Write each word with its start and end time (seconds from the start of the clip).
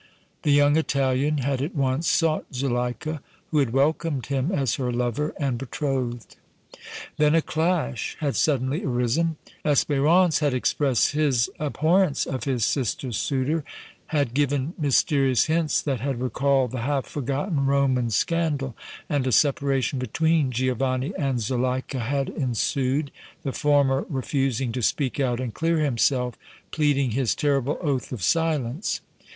The 0.41 0.51
young 0.51 0.77
Italian 0.77 1.37
had 1.45 1.61
at 1.61 1.75
once 1.75 2.07
sought 2.07 2.45
Zuleika, 2.51 3.21
who 3.51 3.59
had 3.59 3.71
welcomed 3.71 4.25
him 4.25 4.51
as 4.51 4.73
her 4.77 4.91
lover 4.91 5.31
and 5.39 5.59
betrothed. 5.59 6.37
Then 7.17 7.35
a 7.35 7.41
clash 7.43 8.17
had 8.19 8.35
suddenly 8.35 8.83
arisen; 8.83 9.37
Espérance 9.63 10.39
had 10.39 10.55
expressed 10.55 11.11
his 11.11 11.51
abhorrence 11.59 12.25
of 12.25 12.45
his 12.45 12.65
sister's 12.65 13.15
suitor, 13.17 13.63
had 14.07 14.33
given 14.33 14.73
mysterious 14.75 15.45
hints 15.45 15.79
that 15.83 15.99
had 15.99 16.19
recalled 16.19 16.71
the 16.71 16.81
half 16.81 17.05
forgotten 17.05 17.67
Roman 17.67 18.09
scandal, 18.09 18.75
and 19.07 19.27
a 19.27 19.31
separation 19.31 19.99
between 19.99 20.49
Giovanni 20.49 21.13
and 21.15 21.39
Zuleika 21.39 21.99
had 21.99 22.27
ensued, 22.29 23.11
the 23.43 23.53
former 23.53 24.07
refusing 24.09 24.71
to 24.71 24.81
speak 24.81 25.19
out 25.19 25.39
and 25.39 25.53
clear 25.53 25.77
himself, 25.77 26.39
pleading 26.71 27.11
his 27.11 27.35
terrible 27.35 27.77
oath 27.83 28.11
of 28.11 28.23
silence. 28.23 29.01